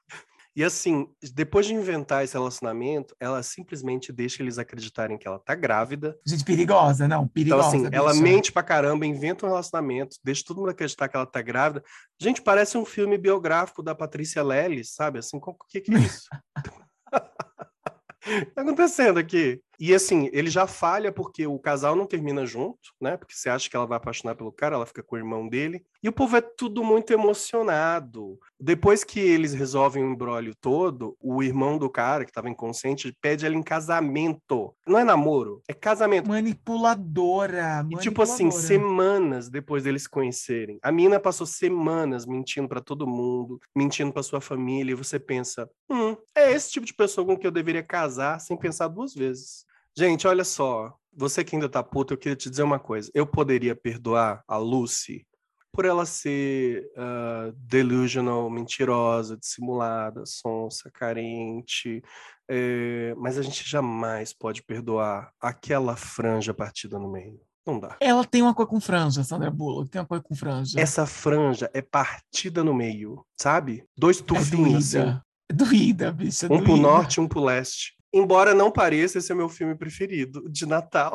[0.58, 5.54] E assim, depois de inventar esse relacionamento, ela simplesmente deixa eles acreditarem que ela tá
[5.54, 6.18] grávida.
[6.26, 7.76] Gente perigosa, não, perigosa.
[7.76, 11.26] Então, assim, ela mente pra caramba, inventa um relacionamento, deixa todo mundo acreditar que ela
[11.26, 11.84] tá grávida.
[12.20, 15.20] Gente, parece um filme biográfico da Patrícia Leles, sabe?
[15.20, 16.26] Assim, o que, que é isso?
[18.52, 19.62] tá acontecendo aqui?
[19.78, 23.16] E assim, ele já falha porque o casal não termina junto, né?
[23.16, 25.84] Porque você acha que ela vai apaixonar pelo cara, ela fica com o irmão dele.
[26.02, 28.38] E o povo é tudo muito emocionado.
[28.58, 33.46] Depois que eles resolvem o embrólio todo, o irmão do cara, que estava inconsciente, pede
[33.46, 34.74] ela em casamento.
[34.86, 36.28] Não é namoro, é casamento.
[36.28, 37.86] Manipuladora.
[37.90, 40.78] E tipo assim, semanas depois deles se conhecerem.
[40.82, 45.70] A mina passou semanas mentindo para todo mundo, mentindo para sua família, e você pensa:
[45.88, 49.67] hum, é esse tipo de pessoa com que eu deveria casar sem pensar duas vezes.
[49.98, 50.94] Gente, olha só.
[51.12, 53.10] Você que ainda tá puto, eu queria te dizer uma coisa.
[53.12, 55.26] Eu poderia perdoar a Lucy
[55.72, 62.00] por ela ser uh, delusional, mentirosa, dissimulada, sonsa, carente,
[62.48, 67.40] é, mas a gente jamais pode perdoar aquela franja partida no meio.
[67.66, 67.96] Não dá.
[68.00, 70.80] Ela tem uma cor com franja, Sandra Bullock, tem uma cor com franja.
[70.80, 73.84] Essa franja é partida no meio, sabe?
[73.98, 74.94] Dois tufinhos.
[74.94, 75.22] É doída, assim.
[75.50, 76.46] é doída bicha.
[76.46, 76.64] Um doída.
[76.64, 77.97] pro norte e um pro leste.
[78.12, 81.12] Embora não pareça, esse é meu filme preferido de Natal.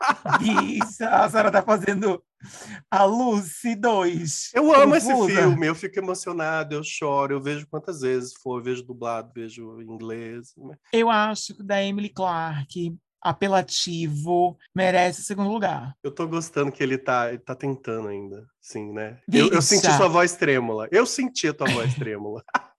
[0.42, 2.22] Isso, a senhora tá fazendo
[2.90, 4.50] a Lucy 2.
[4.54, 8.84] Eu amo esse filme, eu fico emocionado, eu choro, eu vejo quantas vezes for, vejo
[8.84, 10.52] dublado, vejo em inglês.
[10.56, 10.76] Né?
[10.92, 15.96] Eu acho que da Emily Clark, apelativo, merece o segundo lugar.
[16.02, 19.18] Eu tô gostando que ele tá, ele tá tentando ainda, sim, né?
[19.32, 20.86] Eu, eu, senti sua voz trêmula.
[20.92, 22.44] Eu senti a tua voz trêmula.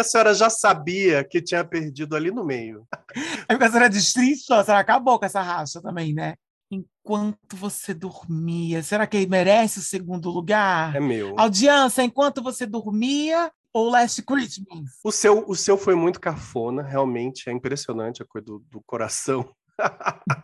[0.00, 2.86] a senhora já sabia que tinha perdido ali no meio.
[3.48, 6.36] É porque a senhora destrinchou, a senhora acabou com essa racha também, né?
[6.70, 10.94] Enquanto você dormia, será que ele merece o segundo lugar?
[10.94, 11.34] É meu.
[11.36, 14.90] Audiência, enquanto você dormia ou Last Christmas?
[15.02, 19.52] O seu, o seu foi muito cafona, realmente é impressionante a coisa do, do coração.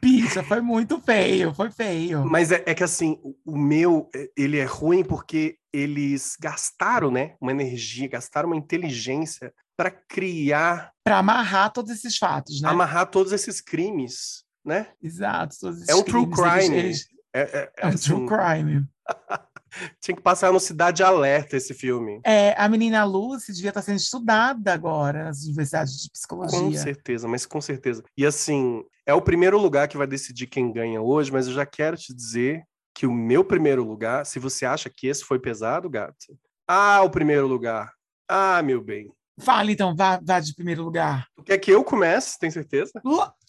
[0.01, 2.25] Bicha, foi muito feio, foi feio.
[2.25, 7.35] Mas é, é, que assim, o meu, é, ele é ruim porque eles gastaram, né,
[7.41, 12.69] uma energia, gastaram uma inteligência para criar, para amarrar todos esses fatos, né?
[12.69, 14.89] Amarrar todos esses crimes, né?
[15.03, 16.77] Exato, todos esses É um crimes, true crime.
[16.77, 17.09] Eles, eles...
[17.35, 18.09] É, é, é, um assim...
[18.09, 18.87] true crime.
[20.01, 22.21] Tinha que passar no Cidade Alerta esse filme.
[22.25, 26.59] É, a menina Lucy devia estar sendo estudada agora nas universidades de psicologia.
[26.59, 28.03] Com certeza, mas com certeza.
[28.17, 31.65] E assim, é o primeiro lugar que vai decidir quem ganha hoje, mas eu já
[31.65, 35.89] quero te dizer que o meu primeiro lugar, se você acha que esse foi pesado,
[35.89, 36.37] gato.
[36.67, 37.93] Ah, o primeiro lugar.
[38.29, 39.13] Ah, meu bem.
[39.39, 41.29] Fala então, vá, vá de primeiro lugar.
[41.45, 42.93] Quer que eu comece, tem certeza?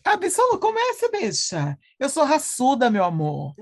[0.04, 1.78] Absoluto, comece, bicha.
[2.00, 3.54] Eu sou raçuda, meu amor.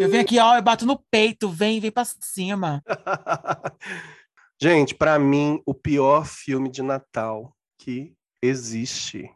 [0.00, 2.82] Eu venho aqui, ó, eu bato no peito, vem, vem pra cima.
[4.60, 9.30] Gente, para mim, o pior filme de Natal que existe.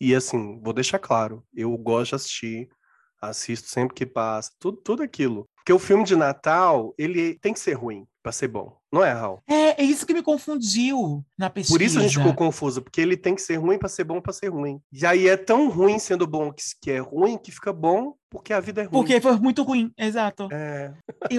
[0.00, 2.68] E assim, vou deixar claro, eu gosto de assistir,
[3.20, 5.46] assisto sempre que passa, tudo, tudo aquilo.
[5.56, 8.76] Porque o filme de Natal, ele tem que ser ruim para ser bom.
[8.92, 9.42] Não é, Raul?
[9.46, 11.78] É, é isso que me confundiu na pesquisa.
[11.78, 14.20] Por isso a gente ficou confuso, porque ele tem que ser ruim para ser bom
[14.20, 14.80] para ser ruim.
[14.92, 18.52] E aí é tão ruim sendo bom que, que é ruim que fica bom porque
[18.52, 18.92] a vida é ruim.
[18.92, 20.48] Porque foi muito ruim, exato.
[20.52, 20.92] É.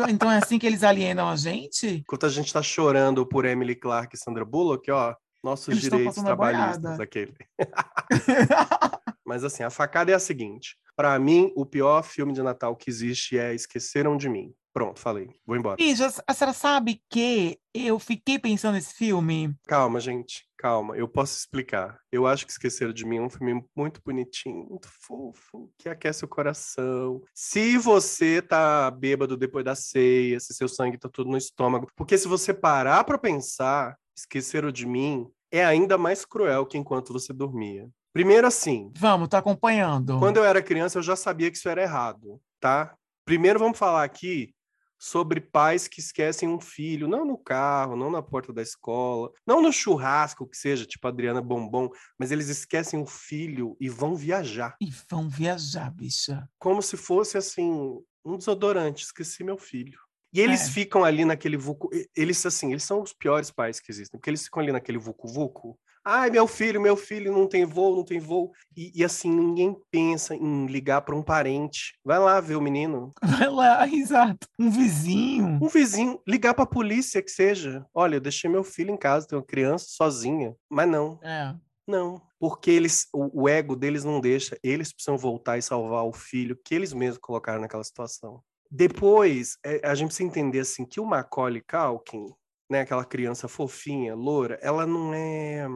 [0.09, 1.87] Então é assim que eles alienam a gente?
[1.87, 6.15] Enquanto a gente tá chorando por Emily Clark e Sandra Bullock, ó, nossos Eles direitos
[6.15, 7.03] trabalhistas, boiada.
[7.03, 7.33] aquele.
[9.25, 12.89] Mas assim, a facada é a seguinte: para mim, o pior filme de Natal que
[12.89, 14.53] existe é Esqueceram de Mim.
[14.73, 15.29] Pronto, falei.
[15.45, 15.75] Vou embora.
[15.75, 19.53] Bicho, a senhora sabe que eu fiquei pensando nesse filme?
[19.67, 20.47] Calma, gente.
[20.57, 21.99] Calma, eu posso explicar.
[22.11, 26.23] Eu acho que Esqueceram de Mim é um filme muito bonitinho, muito fofo, que aquece
[26.23, 27.21] o coração.
[27.33, 32.17] Se você tá bêbado depois da ceia, se seu sangue tá tudo no estômago, porque
[32.17, 37.33] se você parar pra pensar, Esqueceram de Mim é ainda mais cruel que enquanto você
[37.33, 37.89] dormia.
[38.13, 40.19] Primeiro assim, Vamos, tô acompanhando.
[40.19, 42.95] quando eu era criança eu já sabia que isso era errado, tá?
[43.25, 44.53] Primeiro vamos falar aqui
[44.99, 49.59] sobre pais que esquecem um filho, não no carro, não na porta da escola, não
[49.59, 54.75] no churrasco, que seja, tipo Adriana Bombom, mas eles esquecem um filho e vão viajar.
[54.79, 56.47] E vão viajar, bicha.
[56.59, 59.97] Como se fosse assim, um desodorante, esqueci meu filho.
[60.33, 60.71] E eles É.
[60.71, 64.43] ficam ali naquele vucu, eles assim, eles são os piores pais que existem, porque eles
[64.43, 65.77] ficam ali naquele vucu vucu.
[66.03, 68.51] Ai, meu filho, meu filho não tem voo, não tem voo.
[68.75, 71.93] E, e, assim, ninguém pensa em ligar para um parente.
[72.03, 73.13] Vai lá ver o menino.
[73.45, 74.47] Vai lá, exato.
[74.57, 75.59] Um vizinho.
[75.61, 77.85] Um vizinho, ligar para a polícia que seja.
[77.93, 80.55] Olha, eu deixei meu filho em casa, tem uma criança sozinha.
[80.67, 81.53] Mas não, É.
[81.87, 82.19] não.
[82.39, 84.57] Porque eles, o, o ego deles não deixa.
[84.63, 88.41] Eles precisam voltar e salvar o filho que eles mesmos colocaram naquela situação.
[88.71, 92.27] Depois, é, a gente precisa entender assim que o Macaulay Culkin,
[92.69, 95.67] né, aquela criança fofinha, loura, ela não é,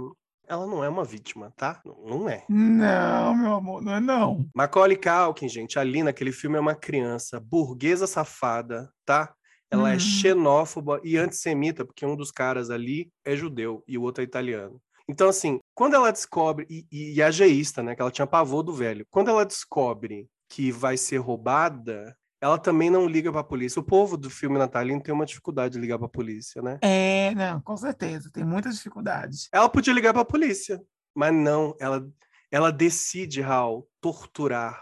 [0.48, 1.82] ela não é uma vítima, tá?
[1.86, 2.46] Não, é.
[2.48, 4.48] Não, meu amor, não é não.
[4.56, 9.34] Macaulay Culkin, gente, ali naquele filme é uma criança burguesa safada, tá?
[9.70, 10.00] Ela é Uhum.
[10.00, 14.80] xenófoba e antissemita, porque um dos caras ali é judeu e o outro é italiano.
[15.10, 18.74] Então, assim, quando ela descobre, e, e, e ageísta, né, que ela tinha pavor do
[18.74, 23.80] velho, quando ela descobre que vai ser roubada, ela também não liga pra polícia.
[23.80, 26.78] O povo do filme natalino tem uma dificuldade de ligar pra polícia, né?
[26.80, 28.30] É, não, com certeza.
[28.32, 29.50] Tem muitas dificuldades.
[29.52, 30.80] Ela podia ligar pra polícia,
[31.16, 32.08] mas não, ela,
[32.52, 34.80] ela decide, Raul, torturar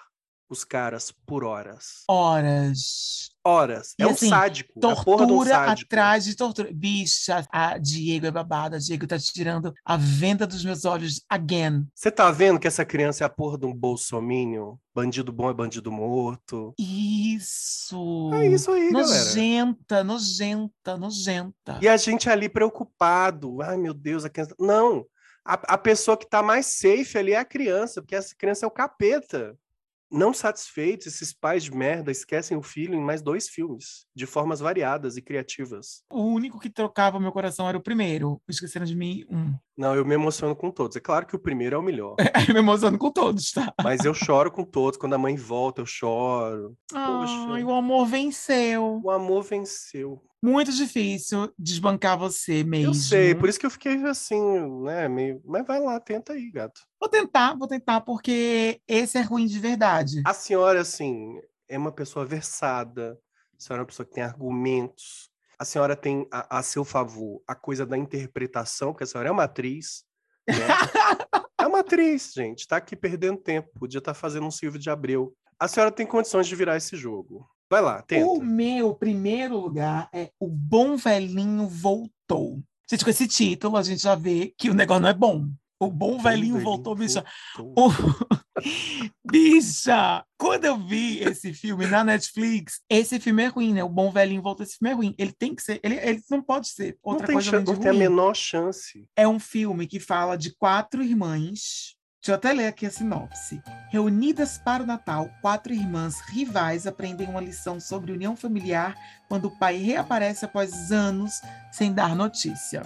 [0.54, 2.04] os caras por horas.
[2.08, 3.32] Horas.
[3.46, 3.94] Horas.
[4.00, 4.72] E é um assim, sádico.
[4.76, 5.88] é um Tortura sádico.
[5.88, 6.70] atrás de tortura.
[6.74, 8.78] Bicha, a Diego é babada.
[8.78, 11.86] A Diego tá tirando a venda dos meus olhos again.
[11.94, 14.80] Você tá vendo que essa criança é a porra de um bolsomínio?
[14.96, 16.74] Bandido bom é bandido morto.
[16.80, 18.32] Isso.
[18.34, 19.08] É isso aí, galera.
[19.08, 21.80] Nojenta, nojenta, nojenta.
[21.82, 23.62] E a gente ali preocupado.
[23.62, 24.56] Ai, meu Deus, a criança.
[24.60, 25.06] Não.
[25.46, 28.68] A, a pessoa que tá mais safe ali é a criança, porque essa criança é
[28.68, 29.58] o capeta.
[30.14, 34.60] Não satisfeitos, esses pais de merda esquecem o filho em mais dois filmes, de formas
[34.60, 36.04] variadas e criativas.
[36.12, 38.40] O único que trocava meu coração era o primeiro.
[38.48, 39.56] Esqueceram de mim, um.
[39.76, 40.96] Não, eu me emociono com todos.
[40.96, 42.16] É claro que o primeiro é o melhor.
[42.48, 43.74] Eu me emociono com todos, tá?
[43.84, 45.00] Mas eu choro com todos.
[45.00, 46.78] Quando a mãe volta, eu choro.
[46.92, 47.34] Poxa.
[47.50, 49.02] Ai, o amor venceu.
[49.04, 50.22] O amor venceu.
[50.44, 52.90] Muito difícil desbancar você mesmo.
[52.90, 54.44] Eu sei, por isso que eu fiquei assim,
[54.84, 55.08] né?
[55.08, 55.42] Meio...
[55.46, 56.82] Mas vai lá, tenta aí, gato.
[57.00, 60.22] Vou tentar, vou tentar, porque esse é ruim de verdade.
[60.26, 63.18] A senhora, assim, é uma pessoa versada.
[63.58, 65.32] A senhora é uma pessoa que tem argumentos.
[65.58, 69.32] A senhora tem a, a seu favor a coisa da interpretação, porque a senhora é
[69.32, 70.04] uma atriz.
[70.46, 70.56] Né?
[71.58, 72.68] é uma atriz, gente.
[72.68, 73.70] Tá aqui perdendo tempo.
[73.80, 75.34] Podia estar fazendo um Silvio de Abreu.
[75.58, 77.48] A senhora tem condições de virar esse jogo.
[77.74, 78.24] Vai lá, tenta.
[78.28, 82.62] O meu primeiro lugar é O Bom Velhinho Voltou.
[82.88, 85.48] Gente, com esse título, a gente já vê que o negócio não é bom.
[85.80, 87.26] O Bom Velhinho Voltou, bicha.
[87.58, 87.90] O-
[89.26, 90.24] Bicha!
[90.38, 93.84] Quando eu vi esse filme na Netflix, esse filme é ruim, né?
[93.84, 95.16] O Bom Velhinho Voltou, esse filme é ruim.
[95.18, 97.66] Ele tem que ser, ele, ele não pode ser Não outra tem, coisa chan- além
[97.66, 98.00] de não tem a ruim.
[98.00, 99.08] menor chance.
[99.16, 101.96] É um filme que fala de quatro irmãs.
[102.24, 103.62] Deixa eu até ler aqui a sinopse.
[103.90, 108.96] Reunidas para o Natal, quatro irmãs rivais aprendem uma lição sobre união familiar
[109.28, 112.82] quando o pai reaparece após anos sem dar notícia.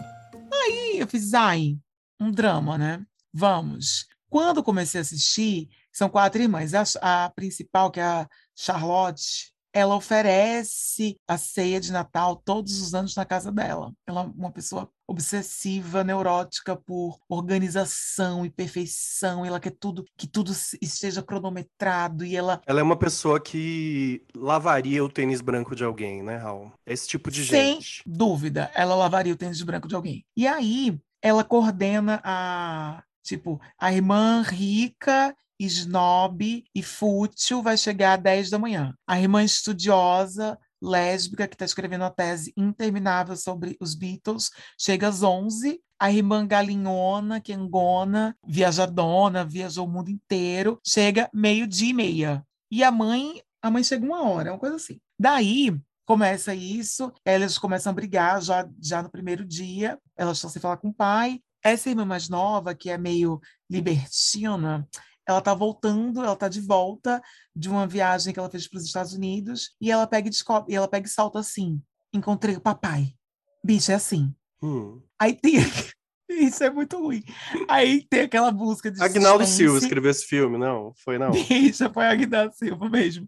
[0.52, 1.78] Aí eu fiz, ai,
[2.20, 3.06] um drama, né?
[3.32, 4.08] Vamos.
[4.28, 6.74] Quando comecei a assistir, são quatro irmãs.
[6.74, 12.96] A, a principal, que é a Charlotte, ela oferece a ceia de Natal todos os
[12.96, 13.94] anos na casa dela.
[14.08, 19.46] Ela é uma pessoa obsessiva, neurótica por organização e perfeição.
[19.46, 22.60] Ela quer tudo que tudo esteja cronometrado e ela.
[22.66, 26.72] Ela é uma pessoa que lavaria o tênis branco de alguém, né, Raul?
[26.84, 28.02] Esse tipo de Sem gente.
[28.04, 30.26] Sem dúvida, ela lavaria o tênis branco de alguém.
[30.36, 38.24] E aí ela coordena a tipo a irmã rica snob e fútil vai chegar às
[38.24, 38.94] 10 da manhã.
[39.08, 45.24] A irmã estudiosa, lésbica, que está escrevendo uma tese interminável sobre os Beatles, chega às
[45.24, 45.82] 11.
[46.00, 52.46] A irmã galinhona, quengona, viajadona, viajou o mundo inteiro, chega meio-dia e meia.
[52.70, 55.00] E a mãe, a mãe chega uma hora, uma coisa assim.
[55.20, 60.62] Daí, começa isso, elas começam a brigar já, já no primeiro dia, elas estão sem
[60.62, 61.42] falar com o pai.
[61.64, 63.40] Essa irmã mais nova, que é meio
[63.70, 64.88] libertina,
[65.28, 67.22] ela tá voltando, ela tá de volta
[67.56, 70.74] de uma viagem que ela fez para os Estados Unidos e ela pega e descobre,
[70.74, 71.82] e ela pega e salta assim:
[72.14, 73.14] encontrei o papai.
[73.64, 74.34] Bicho, é assim.
[74.62, 75.02] Hum.
[75.20, 75.56] Aí tem
[76.30, 77.24] isso é muito ruim.
[77.68, 79.02] Aí tem aquela busca de.
[79.02, 80.94] Agnaldo Silva escreveu esse filme, não?
[81.04, 81.32] Foi não?
[81.50, 83.28] Isso, foi Agnaldo Silva mesmo.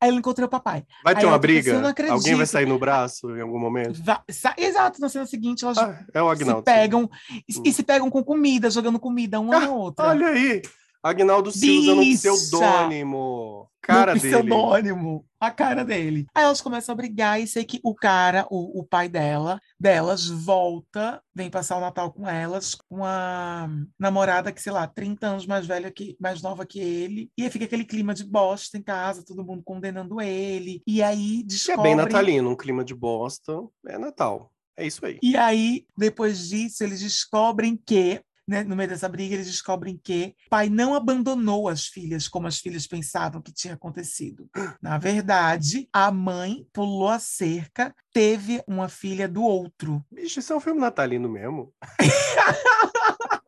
[0.00, 0.84] Aí ele encontrou o papai.
[1.04, 2.12] Vai Aí ter uma fica, briga?
[2.12, 4.02] Alguém vai sair no braço em algum momento?
[4.02, 4.18] Vai,
[4.58, 8.10] exato, na cena seguinte elas ah, é o Agnaldo se pegam e, e, se pegam
[8.10, 10.06] com comida, jogando comida uma ah, na outra.
[10.06, 10.62] Olha aí!
[11.04, 13.70] Agnaldo Silva usando um pseudônimo.
[13.82, 14.32] Cara no dele.
[14.32, 15.26] pseudônimo.
[15.38, 16.26] A cara dele.
[16.34, 20.26] Aí elas começam a brigar e sei que o cara, o, o pai dela, delas,
[20.26, 25.46] volta, vem passar o Natal com elas, com uma namorada que, sei lá, 30 anos
[25.46, 27.30] mais velha que, mais nova que ele.
[27.36, 30.80] E aí fica aquele clima de bosta em casa, todo mundo condenando ele.
[30.86, 31.80] E aí descobre...
[31.82, 33.52] É bem natalino, um clima de bosta.
[33.86, 34.50] É Natal.
[34.74, 35.18] É isso aí.
[35.22, 40.34] E aí, depois disso, eles descobrem que né, no meio dessa briga, eles descobrem que
[40.46, 44.48] o pai não abandonou as filhas como as filhas pensavam que tinha acontecido.
[44.80, 50.04] Na verdade, a mãe pulou a cerca, teve uma filha do outro.
[50.10, 51.72] Bicho, isso é um filme natalino mesmo.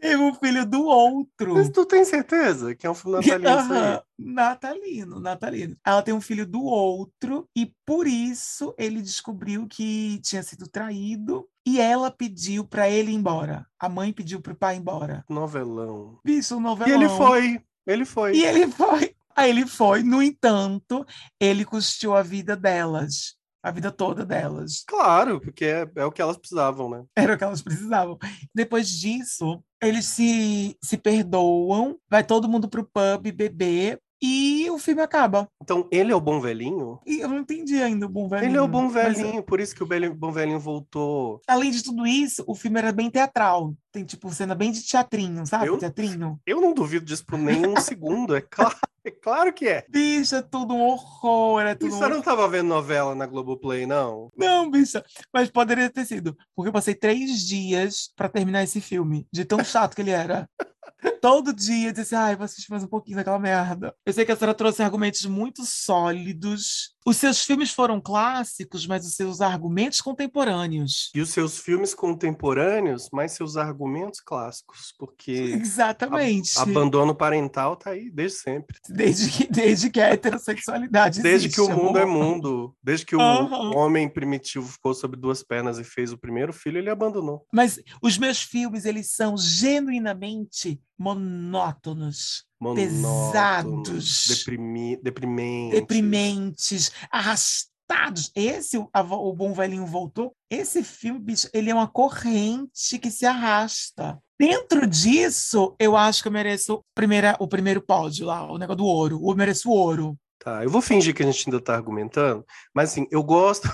[0.00, 1.54] teve um filho do outro.
[1.54, 3.74] Mas tu tem certeza que é um filme natalino?
[3.74, 4.00] Uhum.
[4.18, 5.76] Natalino, natalino.
[5.84, 11.48] Ela tem um filho do outro e por isso ele descobriu que tinha sido traído
[11.66, 13.66] e ela pediu para ele ir embora.
[13.78, 15.24] A mãe pediu para o pai ir embora.
[15.28, 16.18] Novelão.
[16.24, 16.90] Isso, novelão.
[16.90, 17.60] E ele foi.
[17.86, 18.36] Ele foi.
[18.36, 19.14] E ele foi.
[19.36, 20.02] Aí ele foi.
[20.02, 21.04] No entanto,
[21.40, 24.84] ele custeou a vida delas a vida toda delas.
[24.86, 27.02] Claro, porque é, é, o que elas precisavam, né?
[27.16, 28.18] Era o que elas precisavam.
[28.54, 35.02] Depois disso, eles se, se perdoam, vai todo mundo pro pub beber e o filme
[35.02, 35.46] acaba.
[35.62, 36.98] Então, ele é o bom velhinho?
[37.04, 38.50] E eu não entendi ainda o bom velhinho.
[38.50, 39.44] Ele é o bom velhinho, mas...
[39.44, 41.42] por isso que o bom velhinho voltou.
[41.46, 43.74] Além de tudo isso, o filme era bem teatral.
[43.92, 45.66] Tem, tipo, cena bem de teatrinho, sabe?
[45.66, 46.40] Eu, teatrinho.
[46.46, 48.74] Eu não duvido disso por nem um segundo, é claro.
[49.06, 49.84] É claro que é.
[49.86, 51.60] Bicha, é tudo um horror.
[51.60, 52.08] É tudo Você um...
[52.08, 54.30] não tava vendo novela na Globoplay, não?
[54.34, 55.04] Não, bicha.
[55.30, 56.34] Mas poderia ter sido.
[56.56, 59.26] Porque eu passei três dias para terminar esse filme.
[59.30, 60.48] De tão chato que ele era.
[61.20, 63.94] Todo dia disse, ai, vou assistir mais um pouquinho daquela merda.
[64.04, 66.94] Eu sei que a senhora trouxe argumentos muito sólidos.
[67.06, 71.10] Os seus filmes foram clássicos, mas os seus argumentos contemporâneos.
[71.14, 78.10] E os seus filmes contemporâneos, mas seus argumentos clássicos, porque exatamente abandono parental tá aí
[78.10, 78.78] desde sempre.
[78.88, 82.00] Desde que, desde que a heterossexualidade Desde existe, que o mundo amor.
[82.00, 83.76] é mundo, desde que o Uhum.
[83.76, 87.46] homem primitivo ficou sobre duas pernas e fez o primeiro filho, ele abandonou.
[87.52, 95.80] Mas os meus filmes, eles são genuinamente monótonos, Monótonos, pesados, deprimi, deprimentes.
[95.80, 98.30] deprimentes, arrastados.
[98.34, 103.10] Esse, o, a o Bom Velhinho Voltou, esse filme, bicho, ele é uma corrente que
[103.10, 104.18] se arrasta.
[104.38, 108.86] Dentro disso, eu acho que eu mereço primeira, o primeiro pódio lá, o negócio do
[108.86, 109.20] ouro.
[109.22, 110.18] Eu mereço o ouro.
[110.38, 113.68] Tá, eu vou fingir que a gente ainda tá argumentando, mas assim, eu gosto.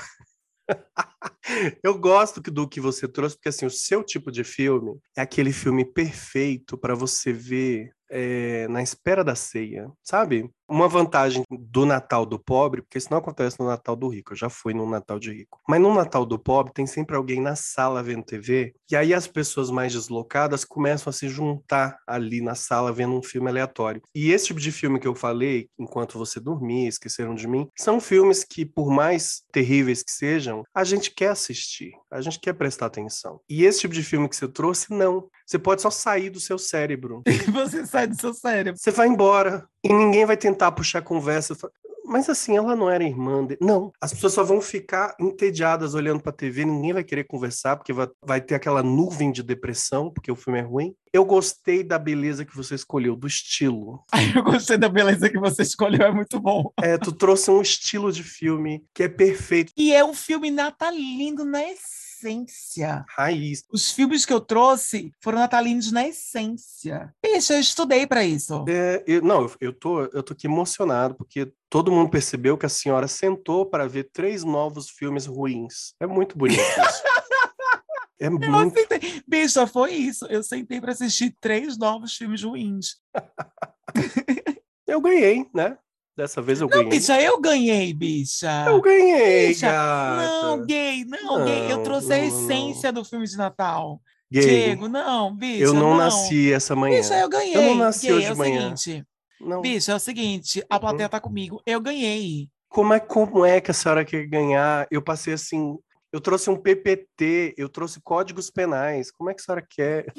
[1.82, 5.52] eu gosto do que você trouxe, porque assim, o seu tipo de filme é aquele
[5.52, 10.50] filme perfeito para você ver é, na espera da ceia, sabe?
[10.68, 14.36] Uma vantagem do Natal do pobre, porque isso não acontece no Natal do rico, eu
[14.36, 15.58] já fui no Natal de rico.
[15.68, 19.26] Mas no Natal do pobre tem sempre alguém na sala vendo TV, e aí as
[19.26, 24.02] pessoas mais deslocadas começam a se juntar ali na sala vendo um filme aleatório.
[24.14, 28.00] E esse tipo de filme que eu falei, enquanto você dormia, esqueceram de mim, são
[28.00, 32.86] filmes que, por mais terríveis que sejam, a gente quer assistir, a gente quer prestar
[32.86, 33.40] atenção.
[33.48, 35.28] E esse tipo de filme que você trouxe, não.
[35.46, 37.22] Você pode só sair do seu cérebro.
[37.30, 38.78] E você sai do seu cérebro.
[38.80, 41.56] Você vai embora e ninguém vai tentar puxar conversa.
[42.04, 43.60] mas assim, ela não era irmã dele.
[43.62, 47.92] Não, as pessoas só vão ficar entediadas olhando pra TV, ninguém vai querer conversar, porque
[47.92, 50.94] vai, vai ter aquela nuvem de depressão, porque o filme é ruim.
[51.12, 54.04] Eu gostei da beleza que você escolheu, do estilo.
[54.36, 56.72] Eu gostei da beleza que você escolheu, é muito bom.
[56.80, 59.72] É, tu trouxe um estilo de filme que é perfeito.
[59.76, 63.04] E é um filme natalino na essência.
[63.08, 63.64] Raiz.
[63.72, 67.12] Os filmes que eu trouxe foram natalinos na essência.
[67.20, 68.64] Bicho, eu estudei para isso.
[68.68, 72.66] É, eu, não, eu, eu, tô, eu tô aqui emocionado, porque todo mundo percebeu que
[72.66, 75.94] a senhora sentou para ver três novos filmes ruins.
[75.98, 77.02] É muito bonito isso.
[78.20, 78.78] É Eu muito.
[78.78, 79.22] sentei.
[79.26, 80.26] Bicha, foi isso.
[80.26, 82.96] Eu sentei para assistir três novos filmes ruins.
[84.86, 85.76] Eu ganhei, né?
[86.16, 86.90] Dessa vez eu Não, ganhei.
[86.90, 88.64] bicha, eu ganhei, bicha.
[88.66, 90.22] Eu ganhei, Bicha, gata.
[90.22, 91.72] Não, gay, não, gay.
[91.72, 94.02] Eu Não, trouxe a não, essência do filme de Natal.
[94.30, 94.42] Gay.
[94.42, 95.64] Diego, não, bicha.
[95.64, 97.00] eu não, nasci essa manhã.
[97.00, 97.56] Bicha, eu ganhei.
[97.56, 98.76] Eu não nasci Gay, hoje é de manhã.
[98.76, 99.06] seguinte.
[99.40, 99.60] Não.
[99.62, 100.62] Bicha, é o seguinte.
[100.68, 101.10] A plateia Uhum.
[101.10, 101.62] tá comigo.
[101.64, 102.48] Eu ganhei.
[102.68, 104.86] Como é, como é que a senhora quer ganhar?
[104.90, 105.78] Eu passei assim.
[106.12, 109.10] Eu trouxe um PPT, eu trouxe códigos penais.
[109.10, 110.12] Como é que a senhora quer?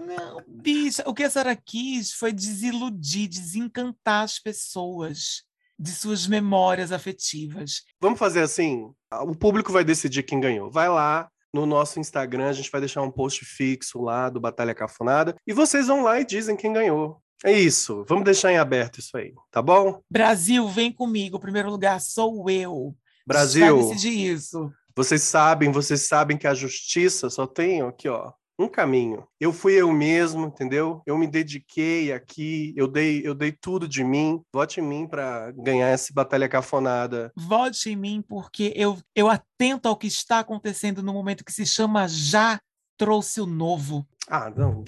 [0.00, 5.44] Não, bicha, o que a senhora quis foi desiludir, desencantar as pessoas
[5.78, 7.82] de suas memórias afetivas.
[8.00, 8.90] Vamos fazer assim?
[9.12, 10.70] O público vai decidir quem ganhou.
[10.70, 14.74] Vai lá no nosso Instagram, a gente vai deixar um post fixo lá do Batalha
[14.74, 15.36] Cafonada.
[15.46, 17.22] E vocês vão lá e dizem quem ganhou.
[17.44, 18.04] É isso.
[18.08, 20.02] Vamos deixar em aberto isso aí, tá bom?
[20.10, 21.36] Brasil, vem comigo.
[21.36, 22.94] O primeiro lugar sou eu.
[23.24, 24.72] Brasil, Vai decidir isso.
[24.98, 29.24] Vocês sabem, vocês sabem que a justiça só tem aqui, ó, um caminho.
[29.38, 31.00] Eu fui eu mesmo, entendeu?
[31.06, 34.42] Eu me dediquei aqui, eu dei, eu dei tudo de mim.
[34.52, 37.30] Vote em mim para ganhar essa batalha cafonada.
[37.36, 41.64] Vote em mim, porque eu, eu atento ao que está acontecendo no momento que se
[41.64, 42.58] chama Já
[42.98, 44.04] Trouxe o Novo.
[44.28, 44.84] Ah, não.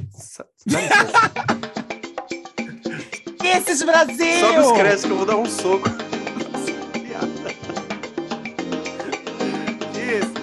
[3.45, 4.41] Esses Brasil!
[4.41, 6.10] Sobe os créditos que eu vou dar um soco.
[10.11, 10.40] serious.